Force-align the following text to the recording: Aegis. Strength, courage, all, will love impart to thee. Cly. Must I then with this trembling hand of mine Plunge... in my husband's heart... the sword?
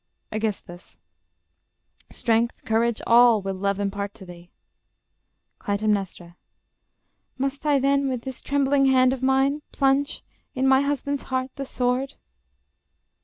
Aegis. 0.33 0.97
Strength, 2.09 2.65
courage, 2.65 3.03
all, 3.05 3.39
will 3.39 3.53
love 3.53 3.79
impart 3.79 4.15
to 4.15 4.25
thee. 4.25 4.49
Cly. 5.59 5.77
Must 7.37 7.65
I 7.67 7.77
then 7.77 8.09
with 8.09 8.23
this 8.23 8.41
trembling 8.41 8.85
hand 8.85 9.13
of 9.13 9.21
mine 9.21 9.61
Plunge... 9.71 10.23
in 10.55 10.67
my 10.67 10.81
husband's 10.81 11.21
heart... 11.29 11.51
the 11.55 11.65
sword? 11.65 12.15